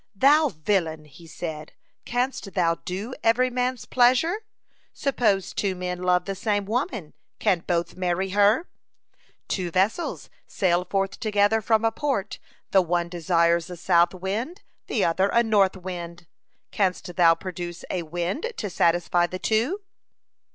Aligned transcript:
"Thou 0.15 0.49
villain," 0.49 1.05
He 1.05 1.27
said, 1.27 1.73
"canst 2.05 2.55
thou 2.55 2.73
do 2.85 3.13
every 3.23 3.51
man's 3.51 3.85
pleasure? 3.85 4.39
Suppose 4.93 5.53
two 5.53 5.75
men 5.75 6.01
love 6.01 6.25
the 6.25 6.33
same 6.33 6.65
woman, 6.65 7.13
can 7.37 7.59
both 7.67 7.95
marry 7.95 8.29
her? 8.29 8.67
Two 9.47 9.69
vessels 9.69 10.31
sail 10.47 10.85
forth 10.85 11.19
together 11.19 11.61
from 11.61 11.85
a 11.85 11.91
port, 11.91 12.39
the 12.71 12.81
one 12.81 13.09
desires 13.09 13.69
a 13.69 13.77
south 13.77 14.15
wind, 14.15 14.63
the 14.87 15.05
other 15.05 15.27
a 15.27 15.43
north 15.43 15.77
wind. 15.77 16.25
Canst 16.71 17.15
thou 17.15 17.35
produce 17.35 17.85
a 17.91 18.01
wind 18.01 18.53
to 18.57 18.71
satisfy 18.71 19.27
the 19.27 19.37
two? 19.37 19.81